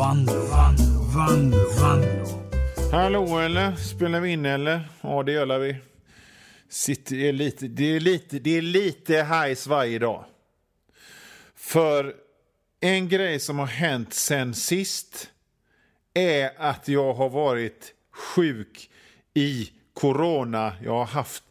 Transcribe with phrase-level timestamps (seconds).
[0.00, 2.26] Vanlo, Vanlo, Vanlo, Vanlo.
[2.92, 3.76] Hallå eller?
[3.76, 4.88] Spelar vi in eller?
[5.00, 5.76] Ja, det gör vi.
[6.68, 10.24] Sitter, det, är lite, det, är lite, det är lite hajs varje dag.
[11.54, 12.14] För
[12.80, 15.30] en grej som har hänt sen sist
[16.14, 18.90] är att jag har varit sjuk
[19.34, 20.72] i corona.
[20.84, 21.44] Jag har haft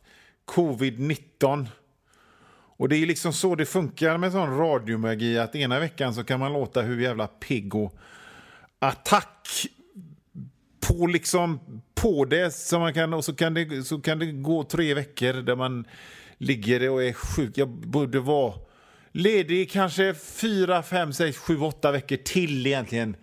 [0.45, 1.67] covid-19.
[2.77, 6.39] Och det är liksom så det funkar med sån radiomagi att ena veckan så kan
[6.39, 7.99] man låta hur jävla pigg och
[8.79, 9.67] attack
[10.79, 11.59] på liksom
[11.95, 15.33] på det så man kan, och så kan det, så kan det gå tre veckor
[15.33, 15.87] där man
[16.37, 17.57] ligger och är sjuk.
[17.57, 18.53] Jag borde vara
[19.11, 23.15] ledig kanske fyra, fem, sex, sju, åtta veckor till egentligen.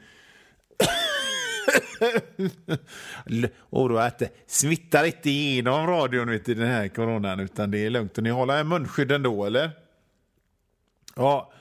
[3.60, 7.78] och då att det smittar inte igenom radion vet du, den här coronan utan det
[7.78, 8.18] är lugnt.
[8.18, 9.70] Och ni håller en munskydd ändå eller?
[11.14, 11.52] Ja,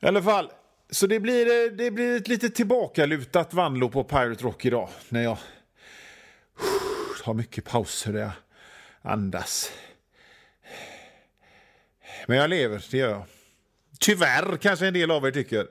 [0.00, 0.50] i alla fall.
[0.90, 5.22] Så det blir, eh, det blir ett lite tillbakalutat Vanlo på Pirate Rock idag när
[5.22, 5.38] jag
[7.24, 8.32] tar mycket pauser där jag
[9.02, 9.72] andas.
[12.26, 13.24] Men jag lever, det gör jag.
[14.00, 15.66] Tyvärr kanske en del av er tycker.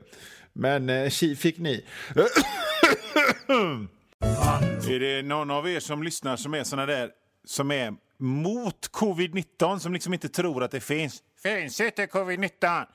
[0.53, 1.85] Men eh, fick ni.
[4.89, 7.09] är det någon av er som lyssnar som är såna där
[7.45, 11.23] som är mot covid-19 som liksom inte tror att det finns?
[11.43, 12.85] Finns inte covid-19?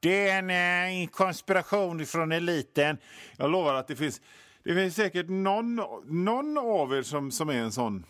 [0.00, 2.98] Det är en eh, en konspiration från eliten.
[3.36, 4.20] Jag lovar att det finns,
[4.62, 8.04] det finns säkert någon, någon av er som, som är en sån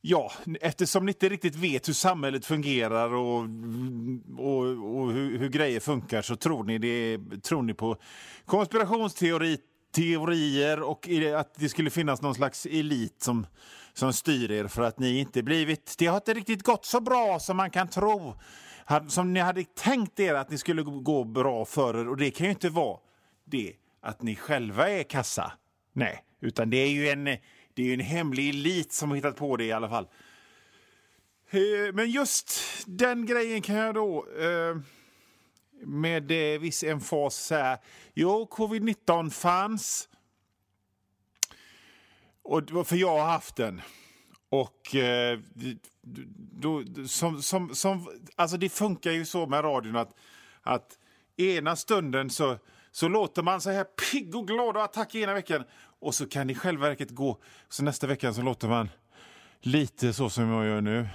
[0.00, 3.38] Ja, eftersom ni inte riktigt vet hur samhället fungerar och,
[4.38, 4.60] och,
[5.00, 7.96] och hur, hur, grejer funkar så tror ni, det, tror ni på
[8.44, 13.46] konspirationsteorier och att det skulle finnas någon slags elit som,
[13.92, 15.94] som styr er för att ni inte blivit...
[15.98, 18.34] Det har inte riktigt gått så bra som man kan tro.
[19.08, 22.46] Som ni hade tänkt er att ni skulle gå bra för er och det kan
[22.46, 22.98] ju inte vara
[23.44, 25.52] det att ni själva är kassa.
[25.92, 27.24] Nej, utan det är ju en
[27.74, 30.08] det är ju en hemlig elit som har hittat på det i alla fall.
[31.50, 32.52] Eh, men just
[32.86, 34.76] den grejen kan jag då eh,
[35.82, 37.78] med eh, viss emfas säga.
[38.14, 40.08] Jo, covid-19 fanns.
[42.42, 43.80] Och, för jag har haft den.
[44.48, 45.38] Och eh,
[46.52, 50.14] då, som, som, som, alltså det funkar ju så med radion att,
[50.62, 50.98] att
[51.36, 52.58] ena stunden så,
[52.90, 55.64] så låter man så här pigg och glad och attack ena veckan
[56.00, 57.38] och så kan det i själva verket gå,
[57.68, 58.88] så nästa vecka så låter man
[59.60, 61.08] lite så som jag gör nu.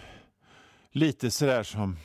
[0.91, 1.97] Lite sådär som...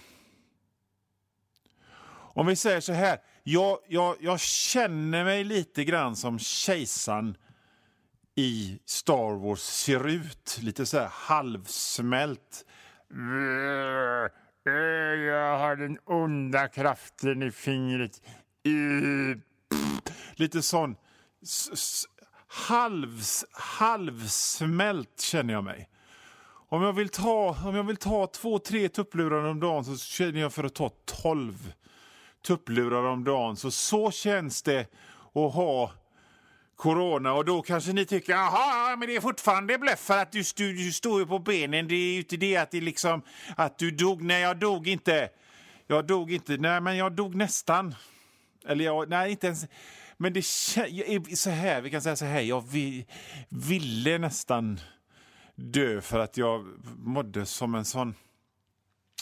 [2.10, 7.36] Om vi säger så här, jag, jag, jag känner mig lite grann som kejsaren
[8.38, 10.58] i Star Wars ser ut.
[10.62, 12.64] Lite så här halvsmält.
[15.26, 18.22] Jag har den onda kraften i fingret.
[20.34, 20.96] Lite sån
[22.46, 25.88] halvs, halvsmält känner jag mig.
[26.68, 30.40] Om jag vill ta, om jag vill ta två, tre tupplurar om dagen så känner
[30.40, 31.72] jag för att ta tolv
[32.46, 33.56] tupplurar om dagen.
[33.56, 34.80] Så så känns det
[35.34, 35.92] att ha
[36.78, 40.42] corona och då kanske ni tycker jaha, men det är fortfarande bluff för att du,
[40.56, 41.88] du, du står ju på benen.
[41.88, 43.22] Det är ju inte det att det liksom
[43.56, 44.22] att du dog.
[44.22, 45.28] Nej, jag dog inte.
[45.86, 46.56] Jag dog inte.
[46.56, 47.94] Nej, men jag dog nästan.
[48.66, 49.66] Eller jag, nej, inte ens.
[50.16, 52.64] Men det så här, vi kan säga så här, jag
[53.48, 54.80] ville nästan
[55.54, 58.14] dö för att jag mådde som en sån...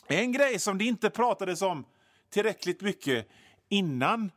[0.06, 1.84] En grej som det inte pratades om
[2.30, 3.28] tillräckligt mycket
[3.68, 4.30] innan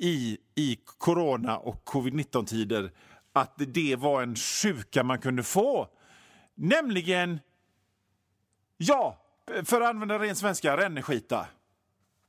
[0.00, 2.92] i, i corona och covid-19-tider
[3.32, 5.88] att det var en sjuka man kunde få.
[6.54, 7.40] Nämligen,
[8.76, 9.22] ja,
[9.64, 11.46] för att använda ren svenska, ränneskita.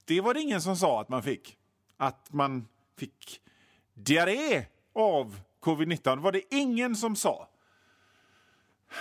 [0.05, 1.57] Det var det ingen som sa att man fick.
[1.97, 2.67] Att man
[2.97, 3.41] fick
[3.93, 7.47] diarré av covid-19 var det ingen som sa.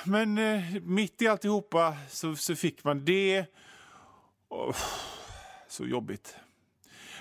[0.04, 3.46] Men eh, mitt i alltihopa så, så fick man det.
[4.48, 4.76] Oh,
[5.68, 6.36] så jobbigt.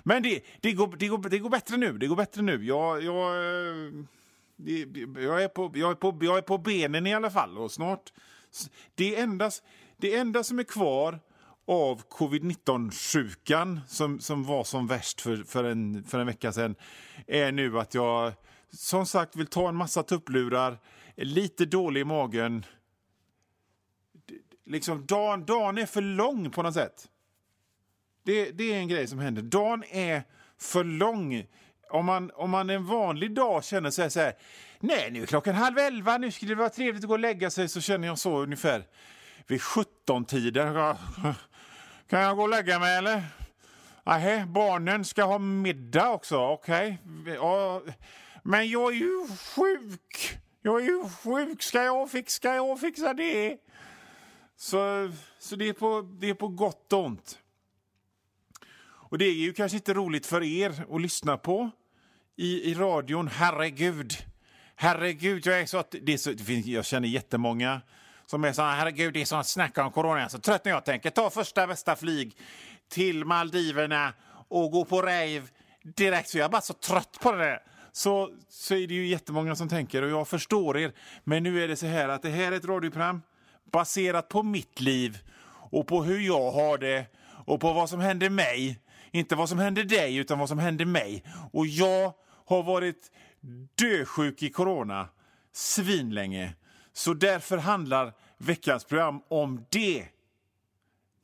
[0.10, 1.98] Men det, det, går, det, går, det går bättre nu.
[1.98, 2.66] Det går bättre nu.
[2.66, 3.34] Jag, jag,
[4.56, 7.58] det, jag, är på, jag, är på, jag är på benen i alla fall.
[7.58, 8.14] Och snart...
[8.96, 9.52] Det enda,
[9.98, 11.20] det enda som är kvar
[11.68, 16.76] av covid-19-sjukan som, som var som värst för, för, en, för en vecka sedan
[17.28, 18.34] är nu att jag
[18.70, 20.78] som sagt vill ta en massa tupplurar,
[21.16, 22.66] är lite dålig i magen.
[24.66, 27.10] Liksom, dagen, dagen är för lång på något sätt.
[28.30, 29.42] Det, det är en grej som händer.
[29.42, 30.24] Dagen är
[30.58, 31.46] för lång.
[31.90, 34.34] Om man, om man en vanlig dag känner sig så här,
[34.80, 37.50] nej nu är klockan halv elva, nu skulle det vara trevligt att gå och lägga
[37.50, 38.84] sig, så känner jag så ungefär
[39.48, 40.74] vid 17-tiden.
[42.10, 43.24] Kan jag gå och lägga mig eller?
[44.04, 46.38] Nej, barnen ska ha middag också.
[46.38, 46.98] Okej.
[47.26, 47.82] Ja,
[48.44, 50.40] men jag är ju sjuk.
[50.62, 51.64] Jag är ju sjuk.
[51.64, 53.58] Ska jag, fixa, ska jag fixa det?
[54.58, 57.40] Så, så det, är på, det är på gott och ont.
[59.10, 61.72] Och det är ju kanske inte roligt för er att lyssna på
[62.36, 63.28] i, i radion.
[63.28, 64.14] Herregud.
[64.76, 67.82] Herregud, jag är så att det är så, det finns, jag känner jättemånga
[68.26, 70.20] som är så här, herregud, det är sånt snack om corona.
[70.20, 71.10] Jag är så trött när jag tänker.
[71.10, 72.38] Ta första bästa flyg
[72.90, 74.14] till Maldiverna
[74.48, 75.44] och gå på rave
[75.96, 76.30] direkt.
[76.30, 77.60] Så jag är bara så trött på det där.
[77.92, 80.92] Så, så är det ju jättemånga som tänker och jag förstår er.
[81.24, 83.22] Men nu är det så här att det här är ett radioprogram
[83.72, 85.18] baserat på mitt liv
[85.72, 87.06] och på hur jag har det
[87.46, 88.80] och på vad som händer mig.
[89.12, 91.24] Inte vad som händer dig, utan vad som händer mig.
[91.52, 92.14] Och jag
[92.46, 93.12] har varit
[93.76, 95.08] dösjuk i corona
[95.52, 96.54] svinlänge.
[96.94, 100.00] Så därför handlar veckans program om det.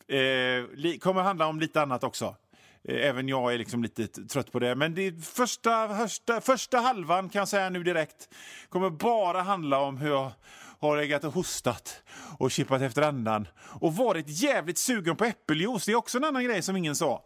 [0.07, 2.35] Eh, kommer handla om lite annat också.
[2.83, 4.75] Eh, även jag är liksom lite trött på det.
[4.75, 8.29] Men det första, första, första halvan kan jag säga nu direkt
[8.69, 10.31] kommer bara handla om hur jag
[10.79, 12.03] har legat och hostat
[12.37, 15.85] och kippat efter andan och varit jävligt sugen på äppeljuice.
[15.85, 17.23] Det är också en annan grej som ingen sa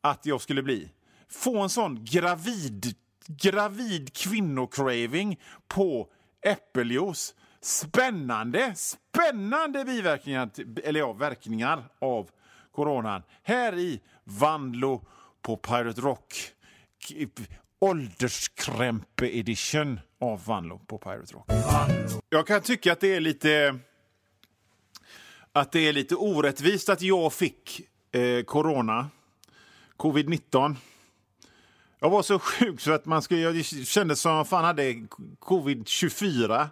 [0.00, 0.90] att jag skulle bli.
[1.28, 2.94] Få en sån gravid,
[3.26, 6.08] gravid kvinnocraving på
[6.42, 7.34] äppeljuice.
[7.62, 10.50] Spännande, spännande biverkningar,
[10.84, 12.30] eller ja, verkningar av
[12.72, 13.22] coronan.
[13.42, 15.06] Här i Vandlo
[15.42, 16.34] på Pirate Rock.
[17.78, 21.50] Ålderskrämpe edition av Vanlo på Pirate Rock.
[22.28, 23.78] Jag kan tycka att det är lite
[25.52, 27.80] att det är lite orättvist att jag fick
[28.12, 29.08] eh, corona,
[30.00, 30.76] covid-19.
[31.98, 34.82] Jag var så sjuk så att man skulle, jag kände som att fan hade
[35.40, 36.68] covid-24.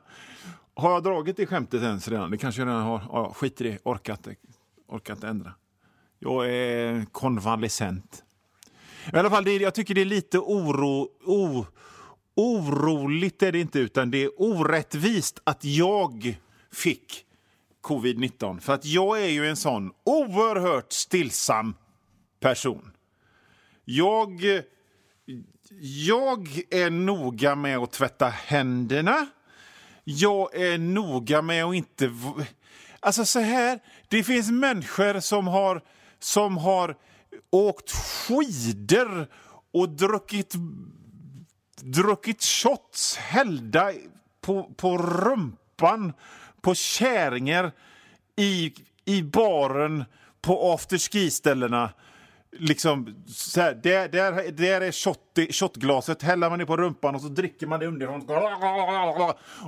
[0.74, 2.30] Har jag dragit det skämtet ens redan?
[2.30, 3.02] Det kanske jag redan har.
[3.12, 3.78] Ja, skit i det.
[3.82, 4.28] Orkat,
[4.86, 5.54] orkat ändra.
[6.18, 8.24] Jag är konvalescent.
[9.12, 11.66] I alla fall, det, jag tycker det är lite oro, o,
[12.34, 16.36] oroligt är det inte, utan det är orättvist att jag
[16.72, 17.24] fick
[17.82, 18.60] covid-19.
[18.60, 21.74] För att jag är ju en sån oerhört stillsam
[22.40, 22.92] person.
[23.90, 24.42] Jag,
[25.80, 29.26] jag är noga med att tvätta händerna.
[30.04, 32.10] Jag är noga med att inte...
[33.00, 35.82] Alltså så här, det finns människor som har,
[36.18, 36.96] som har
[37.50, 39.26] åkt skidor
[39.72, 40.54] och druckit,
[41.80, 43.92] druckit shots hällda
[44.40, 46.12] på, på rumpan
[46.60, 47.72] på käringar
[48.36, 48.74] i,
[49.04, 50.04] i baren
[50.40, 51.90] på afterski-ställena.
[52.52, 57.20] Liksom, så här, där, där, där är shot, shotglaset, häller man det på rumpan och
[57.20, 58.20] så dricker man det underifrån.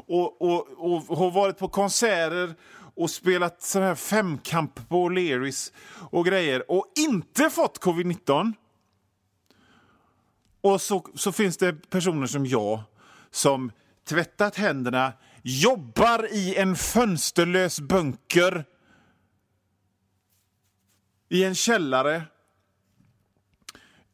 [0.07, 2.55] Och, och, och, och har varit på konserter
[2.95, 5.73] och spelat sån här femkamp på O'Learys
[6.11, 8.53] och grejer och inte fått covid-19.
[10.61, 12.81] Och så, så finns det personer som jag
[13.31, 13.73] som
[14.09, 15.13] tvättat händerna,
[15.43, 18.65] jobbar i en fönsterlös bunker
[21.29, 22.23] i en källare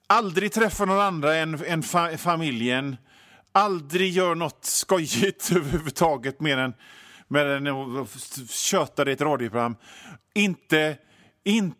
[0.06, 2.97] aldrig träffar någon andra än, än fa familjen
[3.53, 6.75] aldrig gör något skojigt överhuvudtaget mer än,
[7.29, 9.76] mer än att köta i ett radioprogram.
[10.35, 10.99] Inte,
[11.44, 11.75] in,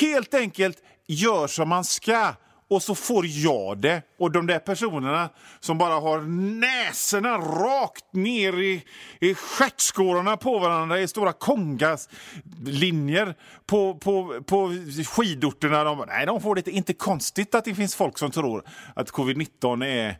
[0.00, 2.34] helt enkelt gör som man ska
[2.68, 4.02] och så får jag det.
[4.18, 5.28] Och de där personerna
[5.60, 6.20] som bara har
[6.60, 8.84] näsorna rakt ner i,
[9.20, 13.34] i stjärtskårorna på varandra i stora kongaslinjer
[13.66, 14.72] på, på, på
[15.06, 15.84] skidorterna.
[15.84, 16.92] De, nej, de får det inte.
[16.92, 20.18] konstigt att det finns folk som tror att covid-19 är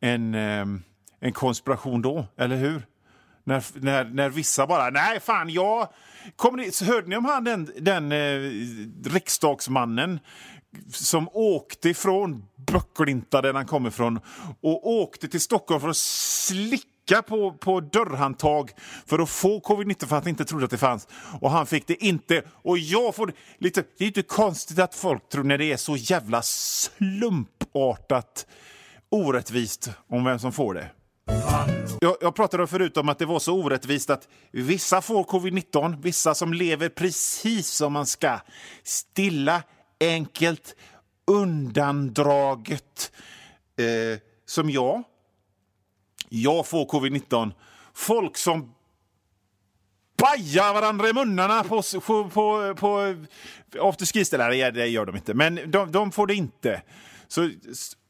[0.00, 0.82] en, ehm,
[1.20, 2.82] en konspiration då, eller hur?
[3.44, 5.88] När, när, när vissa bara, nej fan, jag...
[6.36, 8.40] Kommer ni, hörde ni om han den, den eh,
[9.10, 10.20] riksdagsmannen
[10.90, 14.20] som åkte ifrån Böcklinta, där han kommer ifrån,
[14.60, 18.70] och åkte till Stockholm för att slicka på, på dörrhandtag
[19.06, 21.08] för att få covid-19 för att han inte trodde att det fanns.
[21.40, 22.42] Och han fick det inte.
[22.48, 23.84] Och jag får lite...
[23.98, 28.46] Det är inte konstigt att folk tror när det är så jävla slumpartat
[29.10, 30.90] orättvist om vem som får det.
[32.00, 36.34] Jag, jag pratade förut om att det var så orättvist att vissa får covid-19, vissa
[36.34, 38.40] som lever precis som man ska.
[38.82, 39.62] Stilla,
[40.00, 40.76] enkelt,
[41.26, 43.12] undandraget.
[43.76, 45.02] Eh, som jag.
[46.28, 47.52] Jag får covid-19.
[47.94, 48.74] Folk som
[50.16, 54.74] bajar varandra i munnarna på, på, på, på eh, afterski-ställen.
[54.74, 56.82] Det gör de inte, men de, de, får det inte.
[57.28, 57.50] Så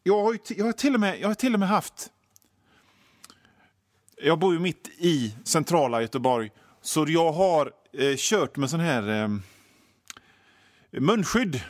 [0.02, 2.10] jag har, jag, har till och med, jag har till och med haft...
[4.22, 6.50] Jag bor ju mitt i centrala Göteborg,
[6.82, 9.28] så jag har eh, kört med sån här eh,
[11.00, 11.60] munskydd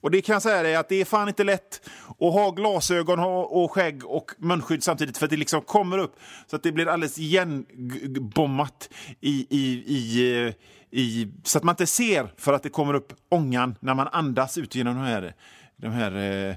[0.00, 3.18] och det kan jag säga dig att det är fan inte lätt att ha glasögon
[3.18, 6.16] och skägg och munskydd samtidigt för att det liksom kommer upp.
[6.46, 8.90] Så att det blir alldeles igenbommat
[9.20, 10.54] i, i, i, eh,
[10.90, 14.58] i, så att man inte ser för att det kommer upp ångan när man andas
[14.58, 15.34] ut genom de här,
[15.76, 16.56] de här eh,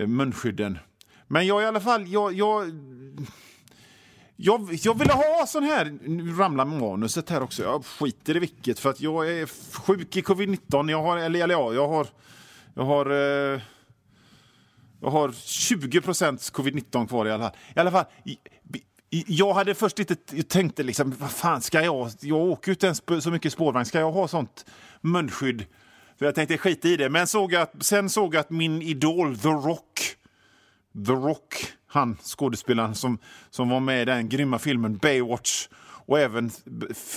[0.00, 0.78] eh munskydden.
[1.26, 2.70] Men jag i alla fall, jag, jag
[4.36, 8.78] jag, jag ville ha sån här, nu ramlar manuset här också, jag skiter i vilket
[8.78, 9.46] för att jag är
[9.80, 12.06] sjuk i covid-19, jag har, eller, eller ja, jag har,
[12.76, 13.60] jag har, eh,
[15.00, 17.56] jag har 20 covid-19 kvar i alla fall.
[17.76, 18.04] I alla fall,
[19.10, 23.02] jag hade först inte tänkt liksom, vad fan ska jag, jag åker ju inte ens
[23.24, 24.66] så mycket spårvagn, ska jag ha sånt
[25.00, 25.64] munskydd?
[26.18, 29.38] För jag tänkte skit i det, men såg att, sen såg jag att min idol
[29.38, 30.16] The Rock,
[31.06, 33.18] The Rock, han skådespelaren som,
[33.50, 35.68] som var med i den grymma filmen Baywatch
[36.06, 36.50] och även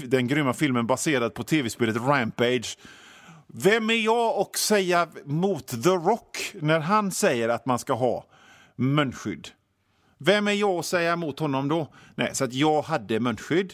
[0.03, 2.77] den grymma filmen baserad på tv-spelet Rampage.
[3.53, 8.25] Vem är jag att säga mot The Rock när han säger att man ska ha
[8.75, 9.47] munskydd?
[10.17, 11.93] Vem är jag att säga emot honom då?
[12.15, 13.73] Nej, så att jag hade munskydd.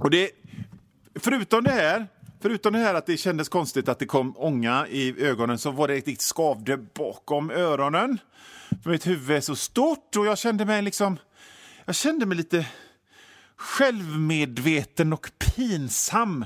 [0.00, 0.30] Och det,
[1.14, 2.06] förutom det här
[2.40, 5.88] Förutom det här att det kändes konstigt att det kom ånga i ögonen så var
[5.88, 8.18] det riktigt skavde bakom öronen.
[8.82, 11.16] För mitt huvud är så stort och jag kände mig liksom...
[11.84, 12.66] Jag kände mig lite
[13.56, 16.44] självmedveten och pinsam.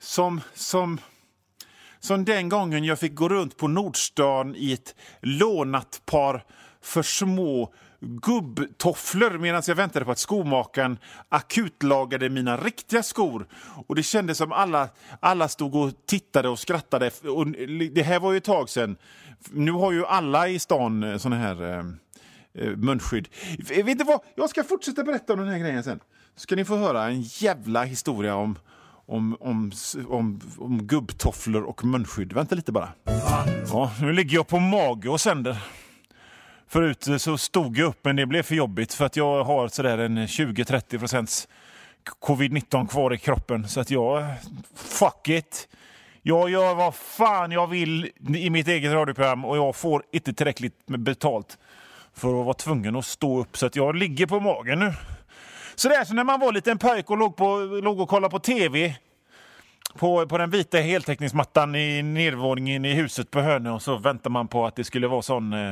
[0.00, 1.00] Som, som,
[1.98, 6.44] som den gången jag fick gå runt på Nordstan i ett lånat par
[6.80, 13.46] för små gubbtofflor medan jag väntade på att skomakaren akutlagade mina riktiga skor.
[13.86, 14.88] Och Det kändes som alla,
[15.20, 17.10] alla stod och tittade och skrattade.
[17.24, 17.46] Och
[17.92, 18.96] det här var ju ett tag sedan.
[19.50, 21.84] Nu har ju alla i stan eh, såna här eh,
[22.54, 23.28] eh munskydd.
[23.58, 24.20] Vet du vad?
[24.34, 26.00] Jag ska fortsätta berätta om den här grejen sen.
[26.36, 28.58] Ska ni få höra en jävla historia om,
[29.10, 29.72] om, om,
[30.08, 32.32] om, om gubbtofflor och munskydd.
[32.32, 32.88] Vänta lite bara.
[33.72, 35.58] Ja, nu ligger jag på mage och sänder.
[36.68, 39.98] Förut så stod jag upp, men det blev för jobbigt för att jag har sådär
[39.98, 41.48] en 20-30 procents
[42.20, 43.68] covid-19 kvar i kroppen.
[43.68, 44.24] Så att jag,
[44.74, 45.68] fuck it.
[46.22, 50.88] Jag gör vad fan jag vill i mitt eget radioprogram och jag får inte tillräckligt
[50.88, 51.58] med betalt
[52.14, 53.56] för att vara tvungen att stå upp.
[53.56, 54.92] Så att jag ligger på magen nu.
[55.80, 58.30] Så det är som när man var liten pojk och låg, på, låg och kollade
[58.30, 58.96] på tv
[59.94, 64.48] på, på den vita heltäckningsmattan i nedervåningen i huset på Hönö och så väntade man
[64.48, 65.68] på att det skulle vara sån eh,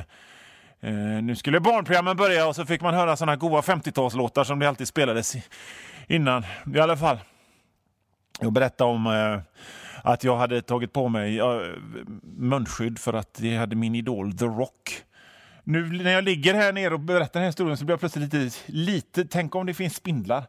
[0.80, 4.68] eh nu skulle barnprogrammen börja och så fick man höra såna goa 50-talslåtar som det
[4.68, 5.34] alltid spelades
[6.06, 6.44] innan.
[6.74, 7.18] I alla fall.
[8.40, 9.40] Jag berättade om eh,
[10.02, 11.60] att jag hade tagit på mig uh,
[12.22, 15.02] munskydd för att det hade min idol The Rock.
[15.70, 18.34] Nu när jag ligger här nere och berättar den här historien så blir jag plötsligt
[18.34, 20.44] lite, lite tänk om det finns spindlar.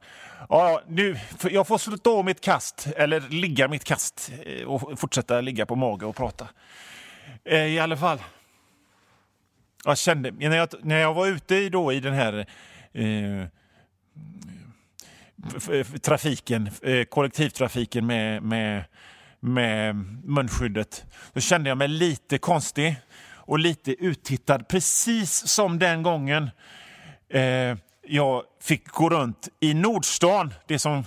[0.50, 1.20] Ja, nu,
[1.52, 6.06] jag får stå mitt kast, eller ligga mitt kast eh, och fortsätta ligga på mage
[6.06, 6.48] och prata.
[7.46, 8.20] Eh, I alla fall.
[9.86, 12.46] Jag kände, när jag, när jag var ute då i den här
[12.94, 13.46] eh,
[16.02, 18.84] trafiken, eh, kollektivtrafiken med, med,
[19.40, 22.96] med munskyddet, då kände jag mig lite konstig
[23.50, 24.68] och lite uttittad.
[24.68, 26.50] Precis som den gången
[27.30, 27.78] eh,
[28.08, 31.04] jag fick gå runt i Nordstan, det som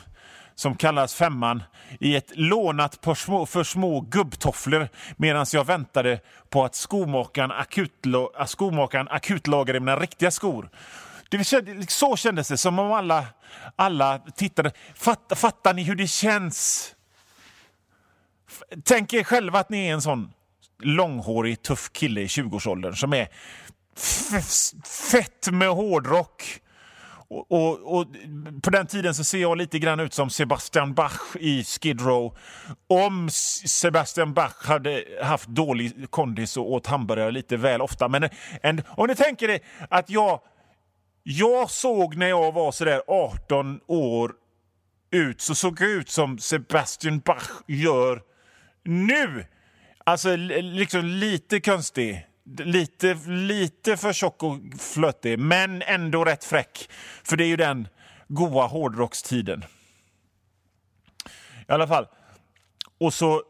[0.54, 1.62] som kallas Femman
[2.00, 6.20] i ett lånat par små, för små gubbtofflor medan jag väntade
[6.50, 10.70] på att skomakaren, akutlo, skomakaren akutlagade mina riktiga skor.
[11.28, 11.44] Det,
[11.88, 13.26] så kändes det, som om alla,
[13.76, 14.72] alla tittade.
[14.94, 16.88] Fatt, fattar ni hur det känns?
[18.84, 20.32] Tänk er själva att ni är en sån
[20.82, 23.28] långhårig, tuff kille i 20-årsåldern som är
[25.10, 26.62] fett med hårdrock
[27.32, 28.06] och, och, och,
[28.62, 32.36] på den tiden så ser jag lite grann ut som Sebastian Bach i Skid Row.
[32.86, 33.30] Om
[33.66, 38.08] Sebastian Bach hade haft dålig kondis och åt hamburgare lite väl ofta.
[38.08, 38.28] Men
[38.62, 39.60] en, om ni tänker er
[39.90, 40.40] att jag,
[41.22, 44.32] jag såg när jag var sådär 18 år
[45.10, 48.22] ut så såg jag ut som Sebastian Bach gör
[48.84, 49.44] nu.
[50.04, 52.26] Alltså liksom lite konstig.
[52.59, 56.90] Lite, lite för tjock och flötig, men ändå rätt fräck.
[57.25, 57.88] För det är ju den
[58.28, 59.64] goa hårdrockstiden.
[61.68, 62.06] I alla fall.
[63.00, 63.42] Och så,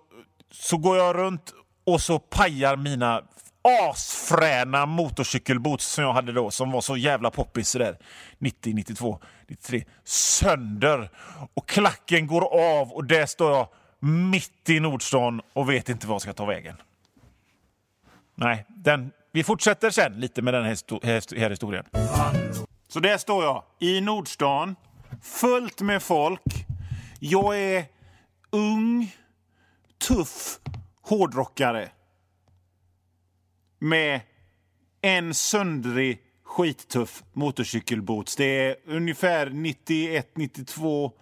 [0.50, 1.54] så går jag runt
[1.85, 3.23] och så pajar mina
[3.62, 7.99] asfräna motorcykelboots som jag hade då, som var så jävla poppis där
[8.38, 11.11] 90, 92, 93, sönder.
[11.54, 13.68] Och klacken går av och där står jag
[14.02, 16.76] mitt i Nordstan och vet inte vad jag ska ta vägen.
[18.35, 21.85] Nej, den, vi fortsätter sen lite med den här, här historien.
[22.88, 24.76] Så där står jag i Nordstan,
[25.23, 26.66] fullt med folk.
[27.21, 27.85] Jag är
[28.50, 29.16] ung,
[30.09, 30.59] tuff
[31.02, 31.88] hårdrockare.
[33.78, 34.21] med
[35.00, 38.37] en söndrig skittuff motorcykelboots.
[38.37, 41.12] Det är ungefär 91, 92,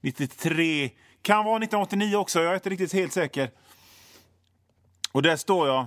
[0.00, 0.90] 93.
[1.22, 3.50] Kan vara 1989 också, jag är inte riktigt helt säker.
[5.12, 5.86] Och där står jag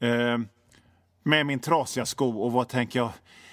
[0.00, 0.38] eh,
[1.22, 3.12] med min trasiga sko och vad tänker jag?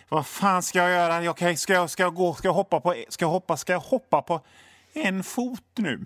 [0.10, 1.24] Vad fan ska jag göra?
[1.24, 3.74] Jag kan, ska, jag, ska, jag gå, ska, jag hoppa på, ska, jag hoppa, ska
[3.74, 4.42] jag hoppa på
[4.94, 6.06] en fot nu?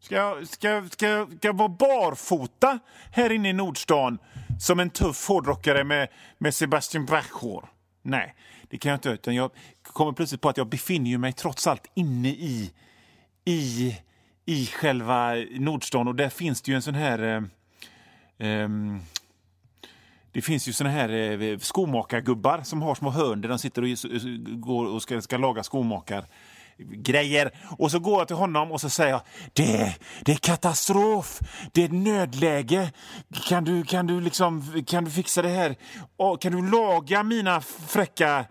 [0.00, 2.78] Ska jag, ska, ska, ska jag vara barfota
[3.10, 4.18] här inne i Nordstan
[4.60, 7.68] som en tuff hårdrockare med, med Sebastian Bach-hår?
[8.02, 8.34] Nej,
[8.74, 9.10] det kan jag inte.
[9.10, 9.50] Utan jag
[9.82, 12.72] kommer plötsligt på att jag befinner mig trots allt inne i,
[13.44, 13.96] i,
[14.44, 17.18] i själva Nordstan och där finns det ju en sån här...
[18.38, 18.68] Eh, eh,
[20.32, 21.08] det finns ju såna här
[21.42, 23.88] eh, skomakargubbar som har små hörn där de sitter och
[24.60, 26.24] går och ska, ska laga skomakar
[26.78, 27.50] grejer.
[27.78, 31.40] Och så går jag till honom och så säger jag det, det är katastrof,
[31.72, 32.92] det är nödläge.
[33.48, 35.76] Kan du, kan du, liksom, kan du fixa det här?
[36.16, 38.44] Och kan du laga mina fräcka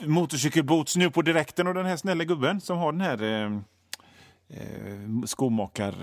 [0.00, 1.66] motorcykelboots nu på direkten?
[1.66, 3.52] Och den här snälla gubben som har den här eh,
[4.48, 5.94] eh, skomakar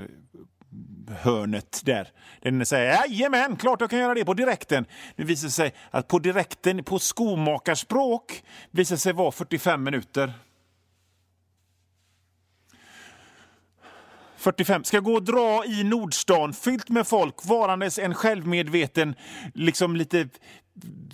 [1.22, 2.08] hörnet där.
[2.42, 4.86] Den säger jajamän, klart jag kan göra det på direkten.
[5.16, 10.34] Det visar sig att på direkten på skomakarspråk visar sig vara 45 minuter.
[14.46, 14.84] 45.
[14.84, 19.16] Ska gå och dra i Nordstan, fyllt med folk, varandes en självmedveten,
[19.54, 20.30] liksom lite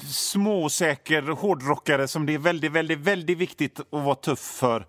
[0.08, 4.86] småsäker hårdrockare som det är väldigt, väldigt, väldigt viktigt att vara tuff för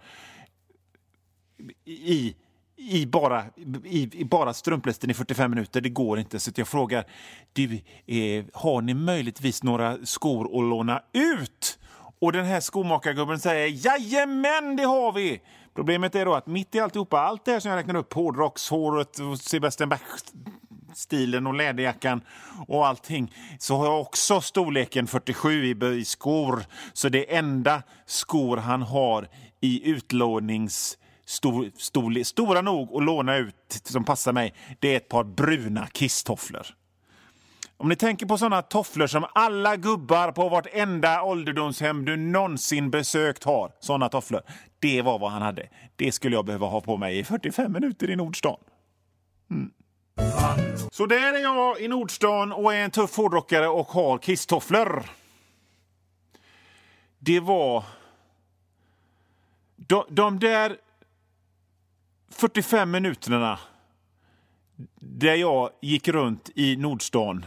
[1.85, 2.35] i,
[2.77, 3.45] i bara,
[3.85, 5.81] i, i bara strumplästen i 45 minuter.
[5.81, 6.41] Det går inte.
[6.41, 7.05] Så jag frågar,
[7.53, 7.75] du,
[8.07, 11.79] eh, har ni möjligtvis några skor att låna ut?
[12.21, 15.41] Och den här skomakargubben säger, jajamän, det har vi!
[15.75, 19.19] Problemet är då att mitt i alltihopa, allt det här som jag räknar upp, hårdrockshåret,
[19.41, 22.21] Sebastian Bach-stilen och läderjackan
[22.69, 26.65] och allting, så har jag också storleken 47 i skor.
[26.93, 29.29] Så det enda skor han har
[29.61, 35.09] i utlånings stor, stor, stora nog att låna ut som passar mig, det är ett
[35.09, 36.67] par bruna kisstofflor.
[37.83, 43.45] Om ni tänker på såna tofflor som alla gubbar på vartenda ålderdomshem du någonsin besökt
[43.45, 43.73] har.
[43.81, 44.43] Såna tofflor.
[44.79, 45.69] Det var vad han hade.
[45.97, 48.57] Det skulle jag behöva ha på mig i 45 minuter i Nordstan.
[49.51, 49.71] Mm.
[50.91, 55.03] Så där är jag i Nordstan och är en tuff hårdrockare och har kisstofflor.
[57.19, 57.85] Det var...
[59.77, 60.77] De, de där
[62.31, 63.59] 45 minuterna
[65.01, 67.47] där jag gick runt i Nordstan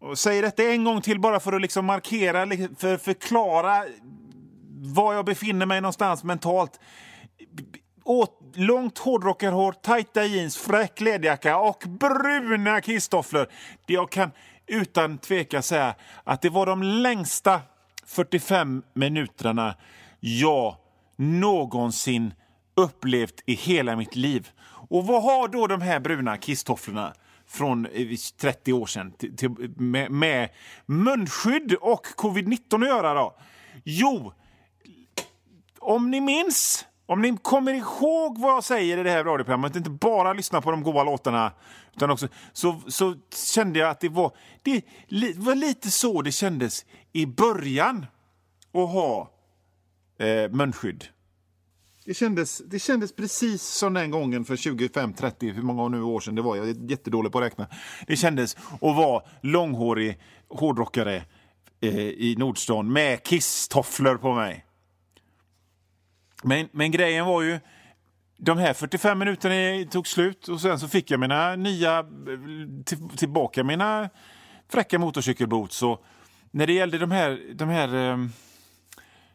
[0.00, 2.46] och säger detta en gång till bara för att liksom markera,
[2.78, 3.84] för att förklara
[4.82, 6.80] var jag befinner mig någonstans mentalt.
[8.04, 13.46] Åt, långt hårdrockarhår, tajta jeans, fräck läderjacka och bruna kisstofflor.
[13.86, 14.30] Jag kan
[14.66, 17.60] utan tveka säga att det var de längsta
[18.06, 19.74] 45 minuterna
[20.20, 20.76] jag
[21.16, 22.34] någonsin
[22.74, 24.48] upplevt i hela mitt liv.
[24.88, 27.12] Och vad har då de här bruna kisstofflorna
[27.50, 28.08] från eh,
[28.40, 30.48] 30 år sedan till, till, med, med
[30.86, 33.14] munskydd och covid-19 att göra?
[33.14, 33.36] Då?
[33.84, 34.32] Jo,
[35.78, 39.90] om ni minns, om ni kommer ihåg vad jag säger i det här radioprogrammet, inte
[39.90, 41.52] bara lyssna på de goda låtarna,
[41.96, 43.14] utan också, så, så
[43.54, 44.32] kände jag att det var,
[44.62, 44.82] det
[45.36, 48.06] var lite så det kändes i början
[48.72, 49.30] att ha
[50.18, 51.04] eh, munskydd.
[52.10, 56.20] Det kändes, det kändes precis som den gången för 25, 30, hur många nu år
[56.20, 56.56] sedan det var.
[56.56, 57.66] Jag är jättedålig på att räkna.
[58.06, 60.18] Det kändes att vara långhårig
[60.48, 61.24] hårdrockare
[61.80, 64.64] eh, i Nordstan med kisstofflor på mig.
[66.42, 67.58] Men, men grejen var ju,
[68.36, 72.06] de här 45 minuterna tog slut och sen så fick jag mina nya,
[72.84, 74.08] till, tillbaka mina
[74.68, 75.82] fräcka motorcykelboots.
[75.82, 76.04] Och
[76.50, 78.16] när det gällde de här, de här eh,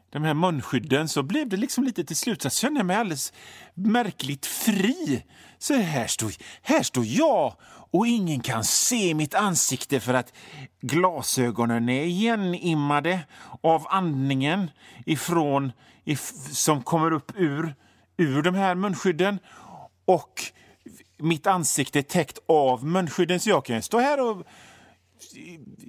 [0.10, 3.34] de här munskydden så blev det liksom lite till slut så kände jag mig alldeles
[3.74, 5.24] märkligt fri.
[5.58, 7.54] Så här står, här står jag
[7.92, 10.34] och ingen kan se mitt ansikte för att
[10.82, 13.20] glasögonen är igenimmade
[13.62, 14.72] av andningen
[15.06, 15.72] ifrån,
[16.04, 17.76] if, som kommer upp ur,
[18.18, 19.40] ur de här munskydden.
[20.06, 20.44] Och
[21.18, 24.48] mitt ansikte är täckt av munskydden så jag kan stå här och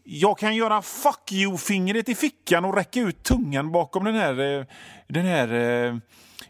[0.04, 4.66] jag kan göra fuck you-fingret i fickan och räcka ut tungan bakom den här, eh,
[5.08, 5.96] den här eh,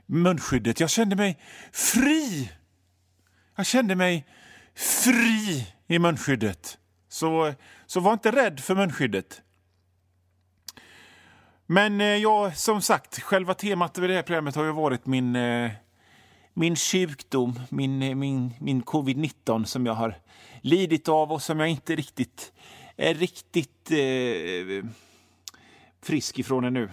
[0.07, 0.81] munskyddet.
[0.81, 1.39] Jag kände mig
[1.73, 2.53] fri.
[3.57, 4.27] Jag kände mig
[4.75, 6.79] fri i munskyddet.
[7.09, 7.55] Så,
[7.87, 9.43] så var inte rädd för munskyddet.
[11.67, 15.37] Men eh, ja, som sagt, själva temat i det här programmet har ju varit min,
[16.59, 20.15] min sjukdom, min, min, min covid-19 som jag har
[20.61, 22.53] lidit av och som jag inte riktigt
[22.97, 24.91] är riktigt eh,
[26.03, 26.91] frisk ifrån ännu.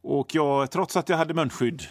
[0.00, 1.82] Och jag, trots att jag hade munskydd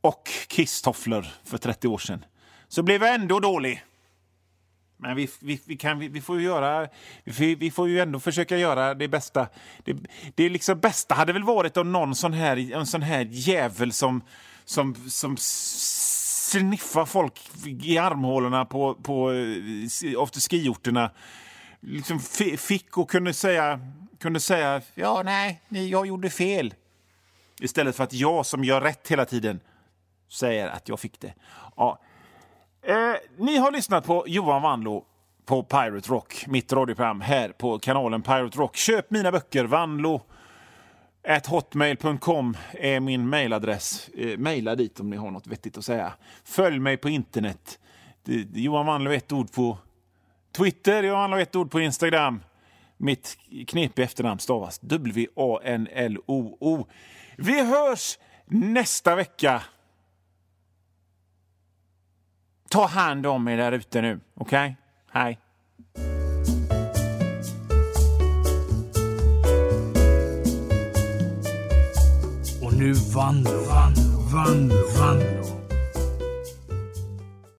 [0.00, 2.24] och kisstofflor för 30 år sedan
[2.68, 3.82] så blev jag ändå dålig.
[4.96, 6.88] Men vi, vi, vi, kan, vi, vi får ju göra,
[7.24, 9.48] vi, vi får ju ändå försöka göra det bästa.
[9.84, 9.96] Det,
[10.34, 14.22] det liksom bästa hade väl varit om någon sån här, en sån här jävel som,
[14.66, 15.36] som, som
[16.50, 17.50] sniffar folk
[17.82, 21.10] i armhålorna på, på eh, afterski-orterna
[21.80, 22.20] liksom
[22.58, 23.80] fick och kunde säga,
[24.20, 26.74] kunde säga ja, nej, jag gjorde fel.
[27.60, 29.60] Istället för att jag som gör rätt hela tiden
[30.28, 31.34] säger att jag fick det.
[31.76, 31.98] Ja.
[32.82, 35.04] Eh, ni har lyssnat på Johan Wanlo
[35.44, 38.76] på Pirate Rock, mitt radioprogram här på kanalen Pirate Rock.
[38.76, 40.20] Köp mina böcker, Vanlo
[41.46, 44.08] hotmail.com är min mailadress.
[44.08, 46.12] Eh, maila dit om ni har något vettigt att säga.
[46.44, 47.78] Följ mig på internet.
[48.54, 49.78] Johan Vanlo ett ord på
[50.56, 52.42] Twitter, Johan Vanlo ett ord på Instagram.
[52.96, 56.86] Mitt knepiga efternamn stavas W-A-N-L-O-O.
[57.36, 59.62] Vi hörs nästa vecka.
[62.70, 64.76] Ta hand om er där ute nu, okej?
[65.12, 65.22] Okay?
[65.22, 65.38] Hej.
[72.76, 75.55] Nu Vanlo, Vanlo, Vanlo, Vanlo.